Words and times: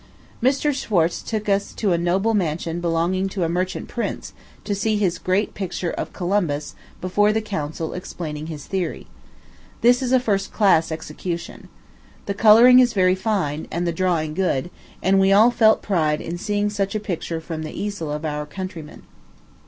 Mr. 0.41 0.73
Schwartze 0.73 1.21
took 1.21 1.47
us 1.47 1.71
to 1.73 1.91
a 1.91 1.97
noble 1.99 2.33
mansion 2.33 2.81
belonging 2.81 3.29
to 3.29 3.43
a 3.43 3.47
merchant 3.47 3.87
prince, 3.87 4.33
to 4.63 4.73
see 4.73 4.97
his 4.97 5.19
great 5.19 5.53
picture 5.53 5.91
of 5.91 6.11
Columbus 6.11 6.73
before 6.99 7.31
the 7.31 7.39
Council 7.39 7.93
explaining 7.93 8.47
his 8.47 8.65
theory. 8.65 9.05
This 9.81 10.01
is 10.01 10.11
a 10.11 10.19
first 10.19 10.51
class 10.51 10.91
execution. 10.91 11.67
The 12.25 12.33
coloring 12.33 12.79
is 12.79 12.93
very 12.93 13.13
fine, 13.13 13.67
and 13.69 13.85
the 13.85 13.93
drawing 13.93 14.33
good; 14.33 14.71
and 15.03 15.19
we 15.19 15.31
all 15.31 15.51
felt 15.51 15.83
pride 15.83 16.19
in 16.19 16.39
seeing 16.39 16.71
such 16.71 16.95
a 16.95 16.99
picture 16.99 17.39
from 17.39 17.61
the 17.61 17.79
easel 17.79 18.11
of 18.11 18.25
our 18.25 18.47
countryman. 18.47 19.03